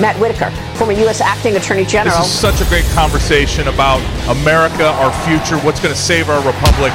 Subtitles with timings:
[0.00, 1.20] Matt Whitaker, former U.S.
[1.20, 2.18] Acting Attorney General.
[2.18, 6.38] This is such a great conversation about America, our future, what's going to save our
[6.44, 6.92] republic.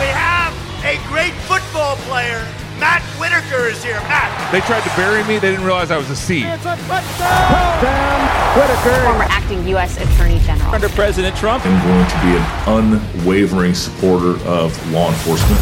[0.00, 2.46] We have a great football player.
[2.80, 4.00] Matt Whitaker is here.
[4.08, 4.32] Matt.
[4.52, 5.38] They tried to bury me.
[5.38, 6.46] They didn't realize I was a seed.
[6.46, 8.56] It's a touchdown.
[8.56, 9.04] Whitaker.
[9.04, 10.00] Former acting U.S.
[10.00, 10.74] Attorney General.
[10.74, 11.66] Under President Trump.
[11.66, 15.60] I'm going to be an unwavering supporter of law enforcement.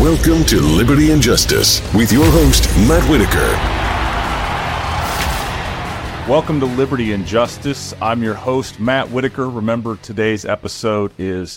[0.00, 3.85] Welcome to Liberty and Justice with your host, Matt Whitaker.
[6.28, 7.94] Welcome to Liberty and Justice.
[8.02, 9.48] I'm your host, Matt Whitaker.
[9.48, 11.56] Remember, today's episode is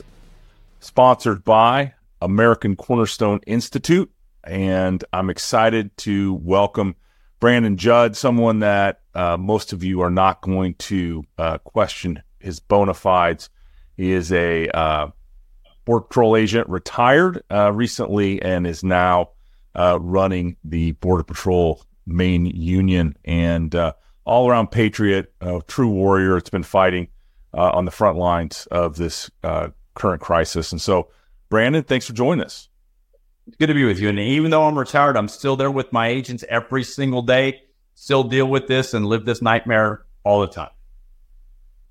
[0.80, 4.12] sponsored by American Cornerstone Institute,
[4.44, 6.96] and I'm excited to welcome
[7.40, 12.60] Brandon Judd, someone that uh, most of you are not going to uh, question his
[12.60, 13.50] bona fides.
[13.98, 15.08] He is a uh,
[15.84, 19.32] Border Patrol agent, retired uh, recently, and is now
[19.74, 23.94] uh, running the Border Patrol main union and uh,
[24.30, 26.38] all around patriot, a true warrior.
[26.38, 27.08] It's been fighting
[27.54, 29.30] on the front lines of this
[29.96, 30.72] current crisis.
[30.72, 31.10] And so,
[31.50, 32.70] Brandon, thanks for joining us.
[33.48, 34.10] It's good to be with you.
[34.10, 37.64] And even though I'm retired, I'm still there with my agents every single day,
[37.96, 40.70] still deal with this and live this nightmare all the time.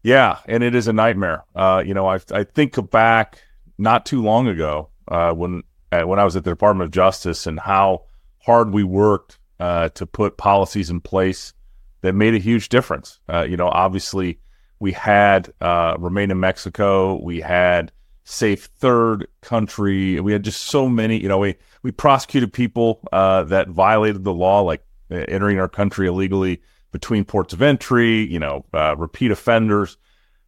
[0.05, 1.45] Yeah, and it is a nightmare.
[1.56, 3.42] Uh, you know, I, I think back
[3.77, 7.47] not too long ago uh, when uh, when I was at the Department of Justice
[7.47, 8.05] and how
[8.39, 11.52] hard we worked uh, to put policies in place
[12.01, 13.21] that made a huge difference.
[13.29, 14.39] Uh, you know, obviously
[14.81, 17.93] we had uh, Remain in Mexico, we had
[18.29, 20.21] safe third country.
[20.21, 24.35] We had just so many, you know, we, we prosecuted people uh, that violated the
[24.35, 26.61] law, like uh, entering our country illegally
[26.93, 29.97] between ports of entry, you know, uh, repeat offenders.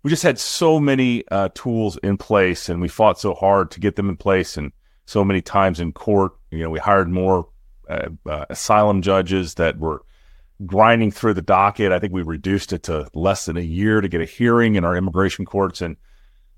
[0.03, 3.81] We just had so many uh, tools in place and we fought so hard to
[3.81, 4.73] get them in place and
[5.07, 6.33] so many times in court.
[6.51, 7.49] You know, we hired more
[8.25, 10.03] asylum judges that were
[10.67, 11.93] grinding through the docket.
[11.93, 14.85] I think we reduced it to less than a year to get a hearing in
[14.85, 15.81] our immigration courts.
[15.81, 15.97] And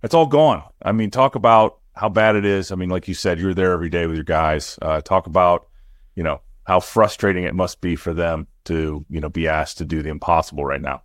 [0.03, 0.63] it's all gone.
[0.83, 2.73] I mean, talk about how bad it is.
[2.73, 4.79] I mean, like you said, you're there every day with your guys.
[4.83, 5.69] Uh, talk about,
[6.15, 9.85] you know, how frustrating it must be for them to, you know, be asked to
[9.85, 11.03] do the impossible right now.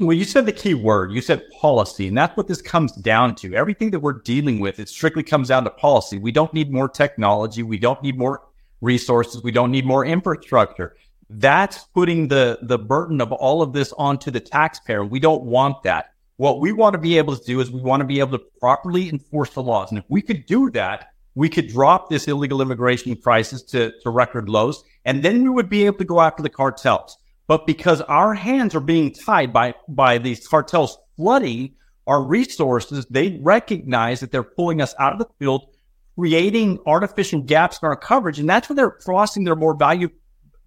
[0.00, 1.12] Well, you said the key word.
[1.12, 3.54] You said policy, and that's what this comes down to.
[3.54, 6.18] Everything that we're dealing with, it strictly comes down to policy.
[6.18, 7.62] We don't need more technology.
[7.62, 8.42] We don't need more
[8.80, 9.42] resources.
[9.42, 10.96] We don't need more infrastructure.
[11.30, 15.04] That's putting the the burden of all of this onto the taxpayer.
[15.04, 16.10] We don't want that.
[16.36, 18.44] What we want to be able to do is we want to be able to
[18.60, 19.90] properly enforce the laws.
[19.90, 24.10] And if we could do that, we could drop this illegal immigration crisis to, to
[24.10, 27.16] record lows, and then we would be able to go after the cartels.
[27.46, 31.74] But because our hands are being tied by, by these cartels flooding
[32.06, 35.66] our resources, they recognize that they're pulling us out of the field,
[36.16, 38.38] creating artificial gaps in our coverage.
[38.38, 40.08] And that's when they're crossing their more value,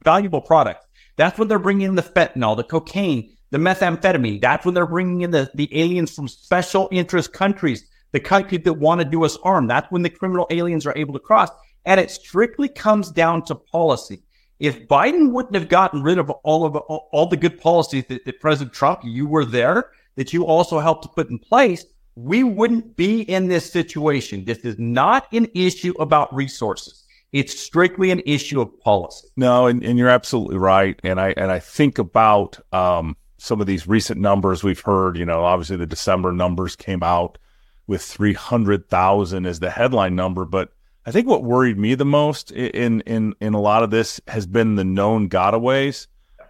[0.03, 0.85] valuable products.
[1.15, 4.41] That's when they're bringing in the fentanyl, the cocaine, the methamphetamine.
[4.41, 8.73] That's when they're bringing in the, the aliens from special interest countries, the countries that
[8.73, 9.67] want to do us harm.
[9.67, 11.49] That's when the criminal aliens are able to cross.
[11.85, 14.21] And it strictly comes down to policy.
[14.59, 18.25] If Biden wouldn't have gotten rid of all of all, all the good policies that,
[18.25, 22.43] that President Trump, you were there, that you also helped to put in place, we
[22.43, 24.43] wouldn't be in this situation.
[24.43, 27.03] This is not an issue about resources.
[27.33, 29.27] It's strictly an issue of policy.
[29.35, 30.99] No, and, and you're absolutely right.
[31.03, 35.25] And I and I think about um, some of these recent numbers we've heard, you
[35.25, 37.37] know, obviously the December numbers came out
[37.85, 40.73] with 300,000 as the headline number, but
[41.05, 44.45] I think what worried me the most in in in a lot of this has
[44.45, 46.07] been the known gotaways.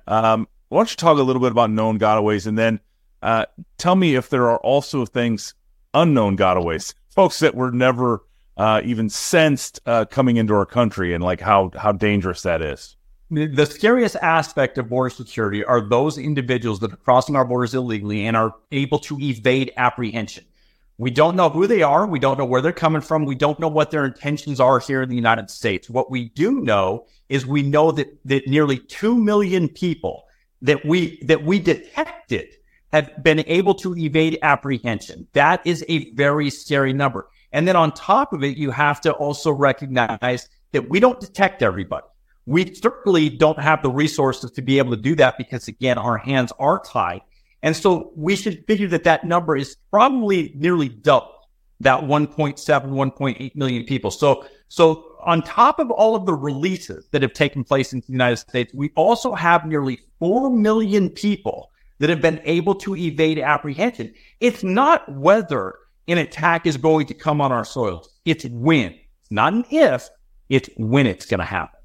[0.08, 2.80] Um, why don't you talk a little bit about known gotaways, and then
[3.22, 3.46] uh,
[3.78, 5.54] tell me if there are also things
[5.94, 8.24] unknown gotaways, folks that were never
[8.58, 12.98] uh, even sensed uh, coming into our country, and like how how dangerous that is
[13.30, 18.26] the scariest aspect of border security are those individuals that are crossing our borders illegally
[18.26, 20.46] and are able to evade apprehension.
[20.98, 22.08] We don't know who they are.
[22.08, 23.26] We don't know where they're coming from.
[23.26, 25.90] We don't know what their intentions are here in the United States.
[25.90, 30.26] What we do know is we know that, that nearly 2 million people
[30.62, 32.48] that we, that we detected
[32.94, 35.28] have been able to evade apprehension.
[35.34, 37.30] That is a very scary number.
[37.52, 41.64] And then on top of it, you have to also recognize that we don't detect
[41.64, 42.06] everybody.
[42.46, 46.18] We certainly don't have the resources to be able to do that because again, our
[46.18, 47.22] hands are tied.
[47.64, 51.34] And so we should figure that that number is probably nearly double
[51.80, 54.12] that 1.7, 1.8 million people.
[54.12, 58.12] So, so on top of all of the releases that have taken place in the
[58.12, 63.40] United States, we also have nearly 4 million people that have been able to evade
[63.40, 64.14] apprehension.
[64.40, 65.76] It's not whether
[66.08, 68.10] an attack is going to come on our soils.
[68.26, 68.94] It's when.
[69.22, 70.10] It's not an if,
[70.50, 71.80] it's when it's going to happen.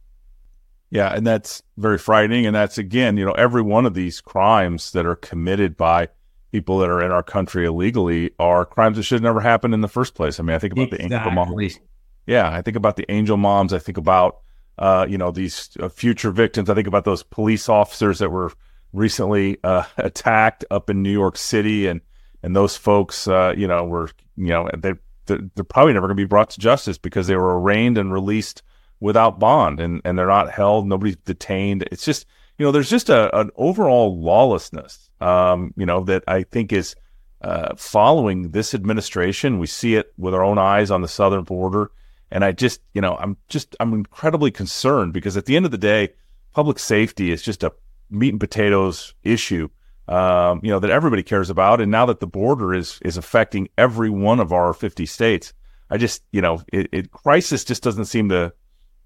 [0.90, 2.44] Yeah, and that's very frightening.
[2.46, 6.08] And that's again, you know, every one of these crimes that are committed by
[6.52, 9.88] people that are in our country illegally are crimes that should never happen in the
[9.88, 10.38] first place.
[10.38, 11.08] I mean, I think about Exactly.
[11.08, 11.80] the angel moms.
[12.26, 13.72] Yeah, I think about the angel moms.
[13.72, 14.40] I think about
[14.78, 16.68] uh, you know these uh, future victims.
[16.70, 18.52] I think about those police officers that were
[18.92, 22.02] recently uh, attacked up in New York City, and
[22.42, 24.94] and those folks, uh, you know, were you know they
[25.26, 28.12] they're, they're probably never going to be brought to justice because they were arraigned and
[28.12, 28.62] released
[29.00, 30.86] without bond, and and they're not held.
[30.86, 31.86] Nobody's detained.
[31.92, 32.26] It's just
[32.58, 36.94] you know there's just a an overall lawlessness, um, you know, that I think is
[37.42, 39.58] uh, following this administration.
[39.58, 41.90] We see it with our own eyes on the southern border.
[42.30, 45.70] And I just, you know, I'm just, I'm incredibly concerned because at the end of
[45.70, 46.10] the day,
[46.54, 47.72] public safety is just a
[48.10, 49.68] meat and potatoes issue,
[50.12, 51.80] um, you know, that everybody cares about.
[51.80, 55.54] And now that the border is is affecting every one of our 50 states,
[55.88, 58.52] I just, you know, it, it crisis just doesn't seem to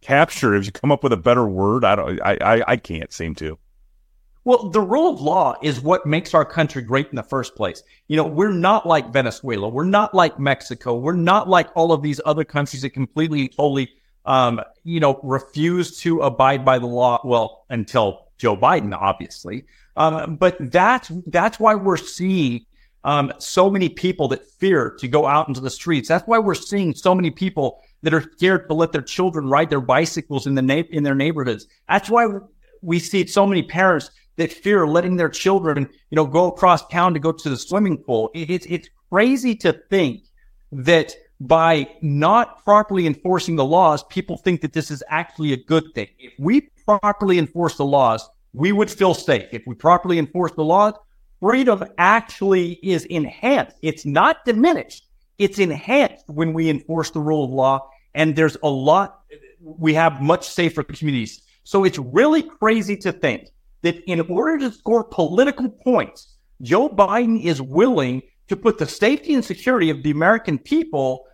[0.00, 0.54] capture.
[0.54, 3.36] If you come up with a better word, I don't, I, I, I can't seem
[3.36, 3.56] to.
[4.42, 7.84] Well, the rule of law is what makes our country great in the first place.
[8.08, 9.68] You know, we're not like Venezuela.
[9.68, 10.96] We're not like Mexico.
[10.96, 13.90] We're not like all of these other countries that completely, totally,
[14.24, 17.20] um, you know, refuse to abide by the law.
[17.24, 19.64] Well, until Joe Biden, obviously.
[19.96, 22.66] Um, but that's, that's why we're seeing,
[23.04, 26.08] um, so many people that fear to go out into the streets.
[26.08, 29.70] That's why we're seeing so many people that are scared to let their children ride
[29.70, 31.66] their bicycles in the na- in their neighborhoods.
[31.88, 32.26] That's why
[32.82, 37.14] we see so many parents that fear letting their children, you know, go across town
[37.14, 38.30] to go to the swimming pool.
[38.34, 40.24] It, it's it's crazy to think
[40.72, 45.84] that by not properly enforcing the laws, people think that this is actually a good
[45.94, 46.08] thing.
[46.18, 49.48] If we properly enforce the laws, we would feel safe.
[49.52, 50.94] If we properly enforce the laws,
[51.40, 53.76] freedom actually is enhanced.
[53.82, 55.06] It's not diminished.
[55.38, 57.90] It's enhanced when we enforce the rule of law.
[58.14, 59.20] And there's a lot,
[59.60, 61.42] we have much safer communities.
[61.64, 63.48] So it's really crazy to think
[63.82, 69.34] that in order to score political points, Joe Biden is willing to put the safety
[69.34, 71.26] and security of the American people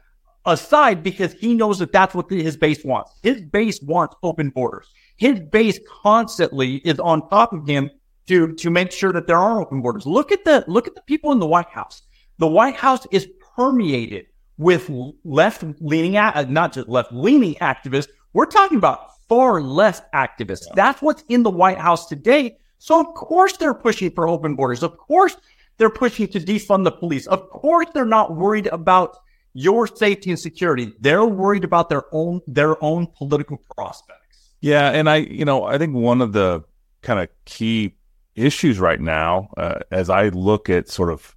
[0.44, 3.12] aside because he knows that that's what his base wants.
[3.22, 4.88] His base wants open borders.
[5.22, 7.90] His base constantly is on top of him
[8.26, 10.04] to to make sure that there are open borders.
[10.04, 12.02] Look at the look at the people in the White House.
[12.38, 14.26] The White House is permeated
[14.58, 14.90] with
[15.22, 16.14] left leaning,
[16.52, 18.08] not just left leaning activists.
[18.32, 20.66] We're talking about far left activists.
[20.66, 20.72] Yeah.
[20.74, 22.58] That's what's in the White House today.
[22.78, 24.82] So of course they're pushing for open borders.
[24.82, 25.36] Of course
[25.78, 27.28] they're pushing to defund the police.
[27.28, 29.18] Of course they're not worried about
[29.54, 30.92] your safety and security.
[30.98, 34.21] They're worried about their own their own political prospects.
[34.62, 36.62] Yeah, and I, you know, I think one of the
[37.02, 37.96] kind of key
[38.36, 41.34] issues right now, uh, as I look at sort of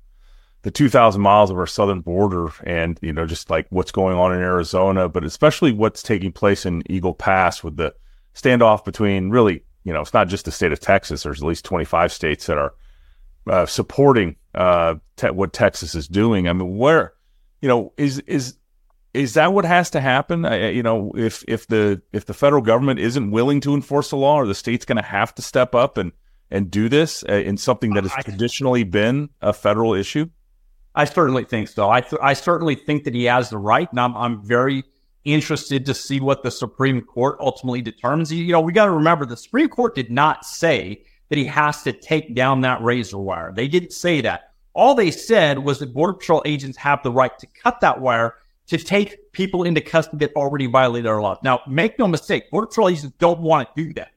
[0.62, 4.32] the 2,000 miles of our southern border and, you know, just like what's going on
[4.32, 7.96] in Arizona, but especially what's taking place in Eagle Pass with the
[8.36, 11.24] standoff between really, you know, it's not just the state of Texas.
[11.24, 12.76] There's at least 25 states that are
[13.48, 16.48] uh, supporting uh, te- what Texas is doing.
[16.48, 17.14] I mean, where,
[17.62, 18.56] you know, is, is,
[19.16, 20.46] is that what has to happen?
[20.46, 24.18] I, you know, if, if the, if the federal government isn't willing to enforce the
[24.18, 26.12] law, or the state's going to have to step up and,
[26.52, 30.30] and do this uh, in something that has traditionally been a federal issue?
[30.94, 31.90] I certainly think so.
[31.90, 34.86] I th- I certainly think that he has the right, and I'm I'm very
[35.26, 38.32] interested to see what the Supreme Court ultimately determines.
[38.32, 41.84] You know, we got to remember the Supreme Court did not say that he has
[41.84, 43.52] to take down that razor wire.
[43.54, 44.54] They didn't say that.
[44.74, 48.36] All they said was that Border Patrol agents have the right to cut that wire
[48.68, 51.38] to take people into custody that already violated our laws.
[51.44, 54.12] Now, make no mistake, Border Patrol agents don't want to do that.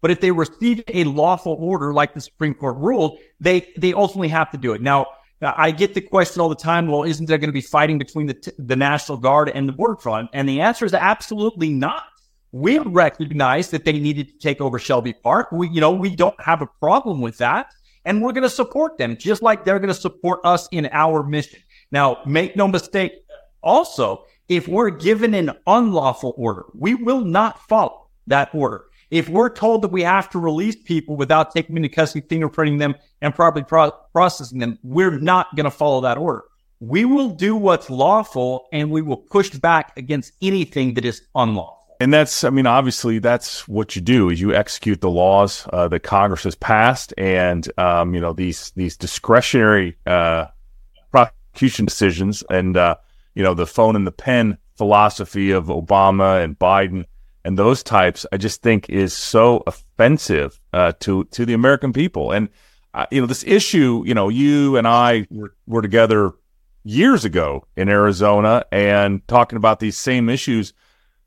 [0.00, 4.28] But if they receive a lawful order like the Supreme Court ruled, they they ultimately
[4.28, 4.82] have to do it.
[4.82, 5.06] Now,
[5.40, 6.88] I get the question all the time.
[6.88, 9.72] Well, isn't there going to be fighting between the, t- the National Guard and the
[9.72, 10.28] Border Patrol?
[10.32, 12.04] And the answer is absolutely not.
[12.52, 15.50] We recognize that they needed to take over Shelby Park.
[15.52, 17.66] We, you know, we don't have a problem with that.
[18.04, 21.22] And we're going to support them just like they're going to support us in our
[21.22, 21.60] mission.
[21.90, 23.12] Now, make no mistake.
[23.64, 28.84] Also, if we're given an unlawful order, we will not follow that order.
[29.10, 32.78] If we're told that we have to release people without taking them into custody, fingerprinting
[32.78, 36.44] them, and properly pro- processing them, we're not going to follow that order.
[36.80, 41.96] We will do what's lawful and we will push back against anything that is unlawful.
[42.00, 45.88] And that's, I mean, obviously, that's what you do is you execute the laws uh,
[45.88, 50.46] that Congress has passed, and um, you know these these discretionary uh,
[51.12, 52.96] prosecution decisions, and uh,
[53.34, 57.04] you know the phone and the pen philosophy of Obama and Biden
[57.44, 62.32] and those types, I just think is so offensive uh, to to the American people.
[62.32, 62.48] And
[62.94, 66.32] uh, you know, this issue, you know, you and I were, were together
[66.84, 70.72] years ago in Arizona and talking about these same issues,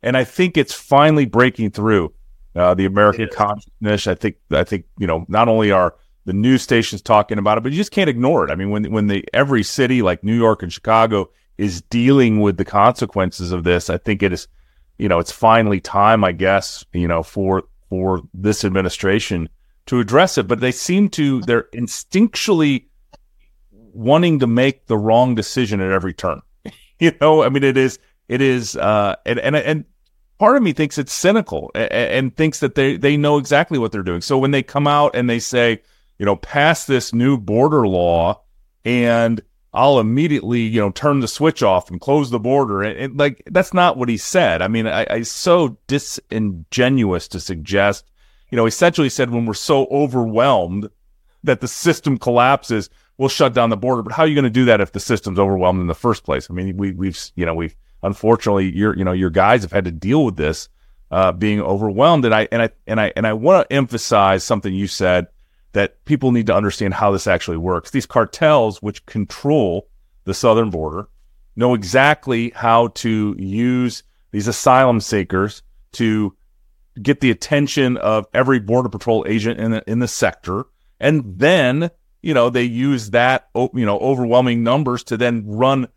[0.01, 2.13] and I think it's finally breaking through
[2.55, 4.07] uh, the American consciousness.
[4.07, 5.95] I think I think you know not only are
[6.25, 8.51] the news stations talking about it, but you just can't ignore it.
[8.51, 12.57] I mean, when when the every city like New York and Chicago is dealing with
[12.57, 14.47] the consequences of this, I think it is,
[14.97, 19.49] you know, it's finally time, I guess, you know, for for this administration
[19.87, 20.47] to address it.
[20.47, 22.85] But they seem to they're instinctually
[23.71, 26.41] wanting to make the wrong decision at every turn.
[26.99, 29.85] you know, I mean, it is it is, uh, and and and
[30.37, 33.91] part of me thinks it's cynical and, and thinks that they they know exactly what
[33.91, 34.21] they're doing.
[34.21, 35.81] So when they come out and they say,
[36.19, 38.41] you know, pass this new border law
[38.85, 39.41] and
[39.77, 42.81] I'll immediately, you know, turn the switch off and close the border.
[42.81, 44.63] And, like, that's not what he said.
[44.63, 48.09] I mean, I, I so disingenuous to suggest,
[48.49, 50.89] you know, essentially said when we're so overwhelmed
[51.43, 54.01] that the system collapses, we'll shut down the border.
[54.01, 56.23] But how are you going to do that if the system's overwhelmed in the first
[56.23, 56.49] place?
[56.49, 59.85] I mean, we, we've, you know, we've, unfortunately, your, you know, your guys have had
[59.85, 60.69] to deal with this,
[61.11, 62.25] uh, being overwhelmed.
[62.25, 65.27] And I, and I, and I, and I want to emphasize something you said
[65.77, 67.91] that people need to understand how this actually works.
[67.91, 69.87] These cartels, which control
[70.23, 71.07] the southern border,
[71.55, 76.35] know exactly how to use these asylum seekers to
[76.99, 80.65] get the attention of every border patrol agent in the, in the sector.
[80.99, 81.91] And then,
[82.23, 85.89] you know, they use that, you know, overwhelming numbers to then run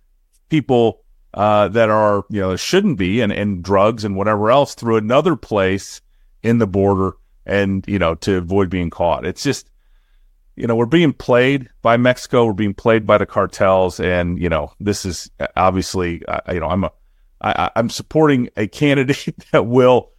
[0.51, 1.01] people
[1.33, 5.37] uh, that are, you know, shouldn't be and, and drugs and whatever else through another
[5.37, 6.03] place
[6.43, 9.25] in the border and, you know, to avoid being caught.
[9.25, 9.70] It's just,
[10.61, 12.45] you know, we're being played by Mexico.
[12.45, 16.67] We're being played by the cartels, and you know, this is obviously, uh, you know,
[16.67, 16.93] I'm a,
[17.41, 20.11] I, I'm supporting a candidate that will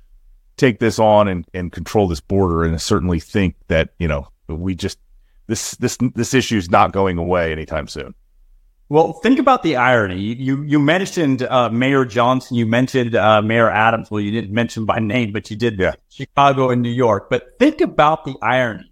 [0.58, 4.28] take this on and, and control this border, and I certainly think that you know
[4.48, 4.98] we just
[5.46, 8.16] this this this issue is not going away anytime soon.
[8.90, 10.20] Well, think about the irony.
[10.20, 12.58] You you mentioned uh, Mayor Johnson.
[12.58, 14.10] You mentioned uh, Mayor Adams.
[14.10, 15.94] Well, you didn't mention by name, but you did yeah.
[16.10, 17.30] Chicago and New York.
[17.30, 18.91] But think about the irony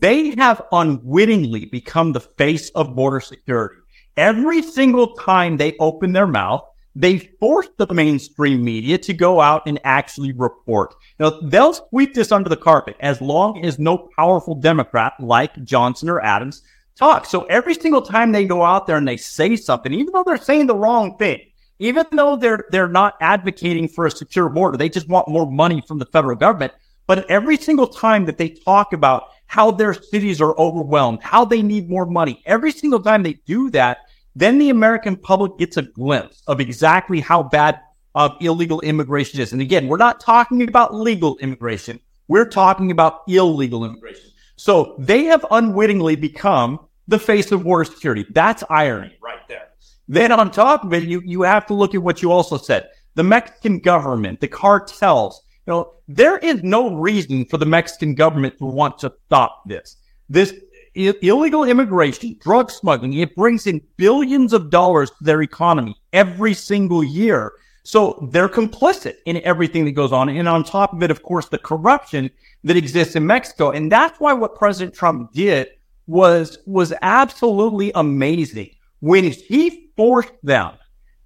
[0.00, 3.76] they have unwittingly become the face of border security.
[4.16, 6.64] Every single time they open their mouth,
[6.94, 10.94] they force the mainstream media to go out and actually report.
[11.20, 16.08] Now, they'll sweep this under the carpet as long as no powerful Democrat like Johnson
[16.08, 16.62] or Adams
[16.96, 17.28] talks.
[17.28, 20.36] So every single time they go out there and they say something, even though they're
[20.36, 21.40] saying the wrong thing,
[21.78, 25.80] even though they're they're not advocating for a secure border, they just want more money
[25.86, 26.72] from the federal government.
[27.08, 31.62] But every single time that they talk about how their cities are overwhelmed, how they
[31.62, 32.42] need more money.
[32.44, 33.98] Every single time they do that,
[34.36, 37.80] then the American public gets a glimpse of exactly how bad
[38.14, 39.52] of illegal immigration is.
[39.52, 41.98] And again, we're not talking about legal immigration.
[42.28, 44.30] We're talking about illegal immigration.
[44.56, 48.26] So they have unwittingly become the face of border security.
[48.30, 49.68] That's irony right there.
[50.08, 52.90] Then on top of it, you, you have to look at what you also said.
[53.14, 58.56] The Mexican government, the cartels, you know, there is no reason for the Mexican government
[58.56, 59.98] to want to stop this.
[60.30, 60.54] This
[60.94, 67.04] illegal immigration, drug smuggling, it brings in billions of dollars to their economy every single
[67.04, 67.52] year.
[67.82, 70.30] So they're complicit in everything that goes on.
[70.30, 72.30] And on top of it, of course, the corruption
[72.64, 73.72] that exists in Mexico.
[73.72, 75.68] And that's why what President Trump did
[76.06, 78.70] was, was absolutely amazing
[79.00, 80.72] when he forced them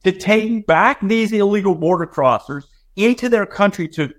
[0.02, 2.64] to take back these illegal border crossers
[2.96, 4.12] into their country to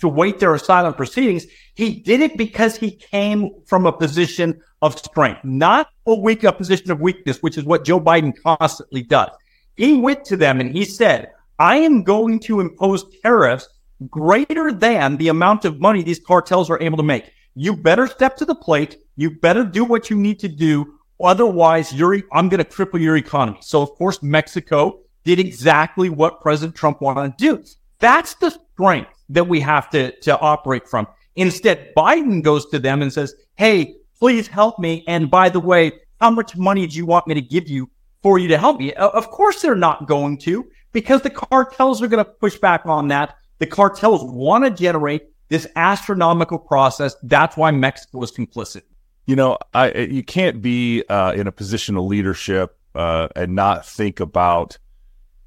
[0.00, 1.46] to wait their asylum proceedings.
[1.74, 6.52] He did it because he came from a position of strength, not a weak a
[6.52, 9.30] position of weakness, which is what Joe Biden constantly does.
[9.76, 13.68] He went to them and he said, I am going to impose tariffs
[14.08, 17.30] greater than the amount of money these cartels are able to make.
[17.54, 18.98] You better step to the plate.
[19.16, 20.94] You better do what you need to do.
[21.22, 23.58] Otherwise, you're, I'm going to cripple your economy.
[23.60, 27.64] So, of course, Mexico did exactly what President Trump wanted to do.
[27.98, 31.06] That's the strength that we have to, to operate from.
[31.36, 35.04] Instead, Biden goes to them and says, Hey, please help me.
[35.06, 37.90] And by the way, how much money do you want me to give you
[38.22, 38.92] for you to help me?
[38.94, 43.08] Of course, they're not going to because the cartels are going to push back on
[43.08, 43.36] that.
[43.58, 47.14] The cartels want to generate this astronomical process.
[47.22, 48.82] That's why Mexico is complicit.
[49.26, 53.86] You know, I, you can't be uh, in a position of leadership uh, and not
[53.86, 54.78] think about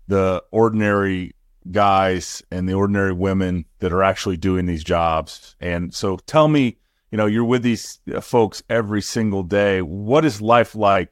[0.07, 1.33] the ordinary
[1.71, 5.55] guys and the ordinary women that are actually doing these jobs.
[5.59, 6.77] And so tell me,
[7.11, 9.81] you know, you're with these uh, folks every single day.
[9.81, 11.11] What is life like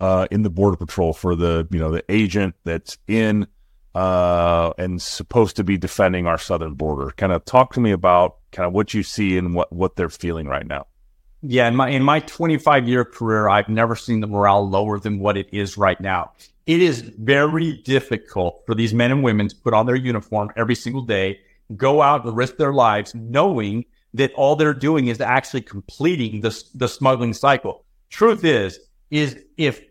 [0.00, 3.46] uh, in the border patrol for the, you know, the agent that's in
[3.94, 7.12] uh, and supposed to be defending our southern border?
[7.16, 10.08] Kind of talk to me about kind of what you see and what, what they're
[10.08, 10.86] feeling right now.
[11.46, 15.18] Yeah, in my in my 25 year career, I've never seen the morale lower than
[15.18, 16.32] what it is right now
[16.66, 20.74] it is very difficult for these men and women to put on their uniform every
[20.74, 21.40] single day
[21.76, 23.84] go out and risk their lives knowing
[24.14, 27.84] that all they're doing is actually completing the, the smuggling cycle.
[28.10, 28.78] Truth is,
[29.10, 29.82] is if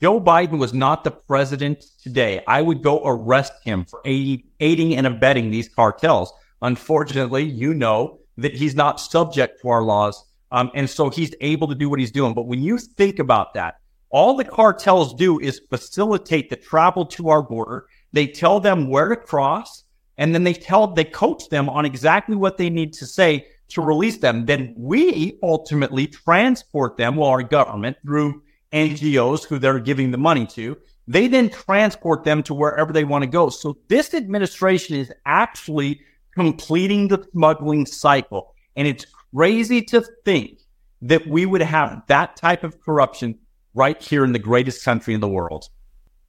[0.00, 5.06] Joe Biden was not the president today, I would go arrest him for aiding and
[5.06, 6.32] abetting these cartels.
[6.62, 10.24] Unfortunately, you know that he's not subject to our laws.
[10.52, 12.34] Um, and so he's able to do what he's doing.
[12.34, 13.76] But when you think about that,
[14.10, 17.86] all the cartels do is facilitate the travel to our border.
[18.12, 19.84] They tell them where to cross,
[20.18, 23.80] and then they tell they coach them on exactly what they need to say to
[23.80, 24.46] release them.
[24.46, 30.46] Then we ultimately transport them, well, our government through NGOs who they're giving the money
[30.46, 30.76] to.
[31.06, 33.48] They then transport them to wherever they want to go.
[33.48, 36.00] So this administration is actually
[36.34, 38.54] completing the smuggling cycle.
[38.76, 40.60] And it's crazy to think
[41.02, 43.38] that we would have that type of corruption
[43.74, 45.68] right here in the greatest country in the world.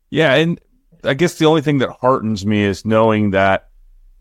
[0.10, 0.34] Yeah.
[0.36, 0.60] And
[1.04, 3.70] I guess the only thing that heartens me is knowing that,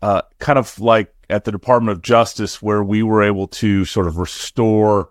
[0.01, 4.07] uh, kind of like at the Department of Justice, where we were able to sort
[4.07, 5.09] of restore,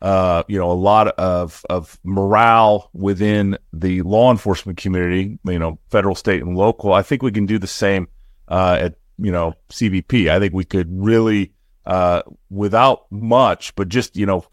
[0.00, 5.78] uh, you know, a lot of of morale within the law enforcement community, you know,
[5.90, 6.92] federal, state, and local.
[6.92, 8.08] I think we can do the same
[8.48, 10.30] uh, at you know CBP.
[10.30, 11.52] I think we could really,
[11.86, 14.44] uh, without much, but just you know,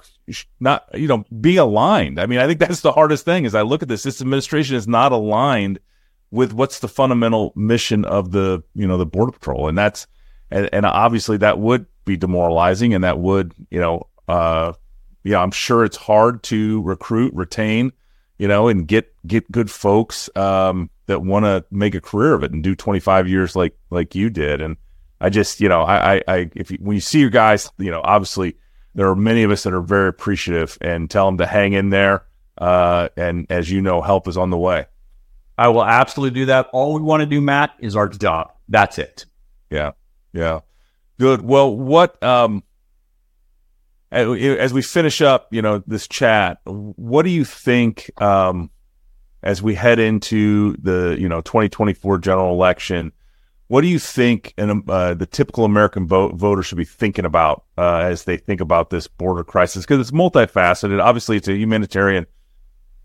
[0.60, 2.20] not you know, be aligned.
[2.20, 3.46] I mean, I think that's the hardest thing.
[3.46, 5.80] As I look at this, this administration is not aligned
[6.32, 10.08] with what's the fundamental mission of the you know the border patrol, and that's
[10.52, 14.74] and, and obviously that would be demoralizing, and that would, you know, uh,
[15.24, 17.92] yeah, I'm sure it's hard to recruit, retain,
[18.38, 22.44] you know, and get get good folks um, that want to make a career of
[22.44, 24.62] it and do 25 years like like you did.
[24.62, 24.78] And
[25.22, 27.92] I just, you know, I, I, I if you, when you see your guys, you
[27.92, 28.56] know, obviously
[28.96, 31.90] there are many of us that are very appreciative and tell them to hang in
[31.90, 32.24] there.
[32.58, 34.86] Uh, and as you know, help is on the way.
[35.58, 36.70] I will absolutely do that.
[36.72, 38.54] All we want to do, Matt, is our job.
[38.70, 39.26] That's it.
[39.70, 39.92] Yeah.
[40.34, 40.62] Yeah.
[41.20, 41.42] Good.
[41.42, 42.64] Well, what um
[44.12, 48.70] as we finish up, you know, this chat, what do you think um
[49.44, 53.12] as we head into the, you know, 2024 general election?
[53.70, 57.66] What do you think an, uh, the typical American vote, voter should be thinking about
[57.78, 59.86] uh, as they think about this border crisis?
[59.86, 61.02] Because it's multifaceted.
[61.02, 62.26] Obviously, it's a humanitarian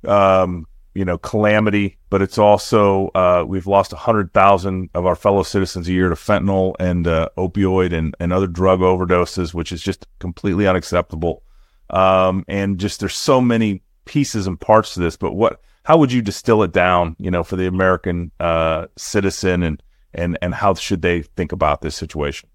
[0.07, 5.43] um, you know, calamity, but it's also uh, we've lost hundred thousand of our fellow
[5.43, 9.83] citizens a year to fentanyl and uh, opioid and, and other drug overdoses, which is
[9.83, 11.43] just completely unacceptable.
[11.91, 15.17] Um, and just there's so many pieces and parts to this.
[15.17, 17.17] But what, how would you distill it down?
[17.19, 19.83] You know, for the American uh, citizen, and
[20.15, 22.49] and and how should they think about this situation?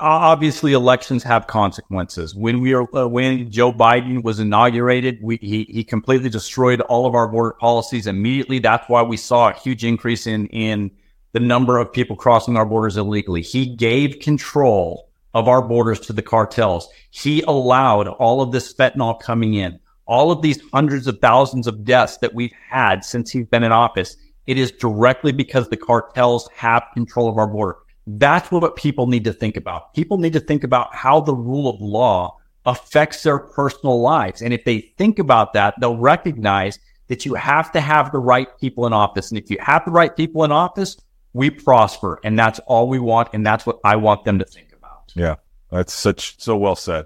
[0.00, 2.34] obviously elections have consequences.
[2.34, 7.06] When we are uh, when Joe Biden was inaugurated, we, he he completely destroyed all
[7.06, 8.58] of our border policies immediately.
[8.58, 10.90] That's why we saw a huge increase in in
[11.32, 13.42] the number of people crossing our borders illegally.
[13.42, 16.88] He gave control of our borders to the cartels.
[17.10, 19.78] He allowed all of this fentanyl coming in.
[20.06, 23.70] All of these hundreds of thousands of deaths that we've had since he's been in
[23.70, 24.16] office,
[24.50, 27.78] it is directly because the cartels have control of our border.
[28.08, 29.94] That's what people need to think about.
[29.94, 32.36] People need to think about how the rule of law
[32.66, 34.42] affects their personal lives.
[34.42, 38.48] And if they think about that, they'll recognize that you have to have the right
[38.58, 39.30] people in office.
[39.30, 40.96] And if you have the right people in office,
[41.32, 42.18] we prosper.
[42.24, 43.28] And that's all we want.
[43.32, 45.12] And that's what I want them to think about.
[45.14, 45.36] Yeah.
[45.70, 47.04] That's such, so well said.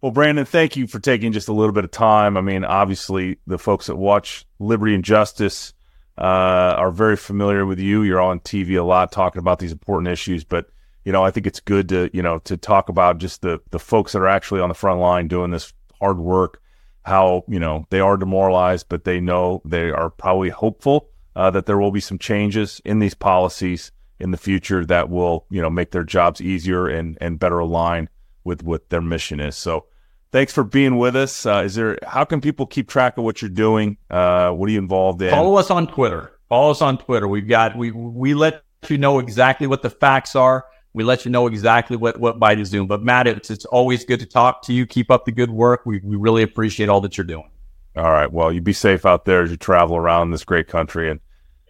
[0.00, 2.36] Well, Brandon, thank you for taking just a little bit of time.
[2.36, 5.72] I mean, obviously, the folks that watch Liberty and Justice
[6.20, 8.02] uh, are very familiar with you.
[8.02, 10.70] You're on TV a lot talking about these important issues, but
[11.04, 13.78] you know, I think it's good to you know to talk about just the the
[13.78, 16.60] folks that are actually on the front line doing this hard work.
[17.04, 21.64] How you know they are demoralized, but they know they are probably hopeful uh, that
[21.64, 25.70] there will be some changes in these policies in the future that will you know
[25.70, 28.10] make their jobs easier and and better aligned
[28.44, 29.56] with what their mission is.
[29.56, 29.86] So
[30.32, 31.46] thanks for being with us.
[31.46, 33.96] Uh, is there how can people keep track of what you're doing?
[34.10, 35.30] Uh, what are you involved in?
[35.30, 36.32] Follow us on Twitter.
[36.48, 37.28] Follow us on Twitter.
[37.28, 40.64] We've got we we let you know exactly what the facts are.
[40.92, 42.88] We let you know exactly what what Biden is doing.
[42.88, 44.86] But Matt, it's it's always good to talk to you.
[44.86, 45.82] Keep up the good work.
[45.86, 47.50] We we really appreciate all that you're doing.
[47.96, 48.30] All right.
[48.30, 51.20] Well, you be safe out there as you travel around this great country, and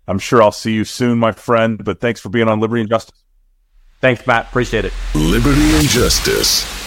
[0.07, 1.83] I'm sure I'll see you soon, my friend.
[1.83, 3.23] But thanks for being on Liberty and Justice.
[4.01, 4.47] Thanks, Matt.
[4.49, 4.93] Appreciate it.
[5.15, 6.80] Liberty and Justice.